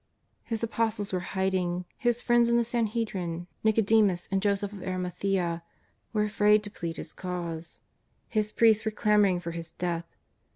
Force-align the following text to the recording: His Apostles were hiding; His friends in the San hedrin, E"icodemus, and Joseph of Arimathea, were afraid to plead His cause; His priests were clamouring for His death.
His 0.43 0.63
Apostles 0.63 1.13
were 1.13 1.19
hiding; 1.37 1.85
His 1.95 2.23
friends 2.23 2.49
in 2.49 2.57
the 2.57 2.63
San 2.63 2.87
hedrin, 2.87 3.45
E"icodemus, 3.63 4.27
and 4.31 4.41
Joseph 4.41 4.73
of 4.73 4.81
Arimathea, 4.81 5.61
were 6.11 6.23
afraid 6.23 6.63
to 6.63 6.71
plead 6.71 6.97
His 6.97 7.13
cause; 7.13 7.79
His 8.27 8.51
priests 8.51 8.83
were 8.83 8.89
clamouring 8.89 9.39
for 9.41 9.51
His 9.51 9.73
death. 9.73 10.07